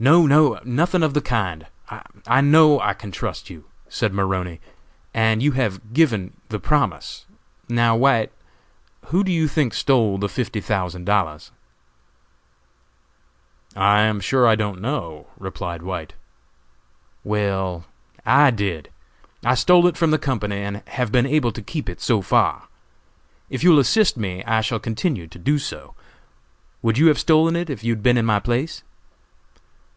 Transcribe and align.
"No, 0.00 0.26
no, 0.26 0.60
nothing 0.62 1.02
of 1.02 1.12
the 1.12 1.20
kind! 1.20 1.66
I 2.28 2.40
know 2.40 2.78
I 2.78 2.94
can 2.94 3.10
trust 3.10 3.50
you!" 3.50 3.64
said 3.88 4.12
Maroney, 4.14 4.60
"and 5.12 5.42
you 5.42 5.50
have 5.58 5.92
given 5.92 6.34
the 6.50 6.60
promise. 6.60 7.26
Now, 7.68 7.96
White, 7.96 8.30
who 9.06 9.24
do 9.24 9.32
you 9.32 9.48
think 9.48 9.74
stole 9.74 10.16
the 10.16 10.28
fifty 10.28 10.60
thousand 10.60 11.04
dollars?" 11.04 11.50
"I 13.74 14.02
am 14.02 14.20
sure 14.20 14.46
I 14.46 14.54
don't 14.54 14.80
know," 14.80 15.26
replied 15.36 15.82
White. 15.82 16.14
"Well, 17.24 17.84
I 18.24 18.52
did! 18.52 18.90
I 19.44 19.56
stole 19.56 19.88
it 19.88 19.96
from 19.96 20.12
the 20.12 20.16
company, 20.18 20.58
and 20.58 20.80
have 20.86 21.10
been 21.10 21.26
able 21.26 21.50
to 21.50 21.60
keep 21.60 21.88
it 21.88 22.00
so 22.00 22.22
far. 22.22 22.68
If 23.50 23.64
you 23.64 23.70
will 23.70 23.80
assist 23.80 24.16
me, 24.16 24.44
I 24.44 24.60
shall 24.60 24.78
continue 24.78 25.26
to 25.26 25.40
do 25.40 25.58
so. 25.58 25.96
Would 26.82 26.98
you 26.98 27.08
have 27.08 27.18
stolen 27.18 27.56
it 27.56 27.68
if 27.68 27.82
you 27.82 27.90
had 27.94 28.04
been 28.04 28.16
in 28.16 28.24
my 28.26 28.38
place?" 28.38 28.84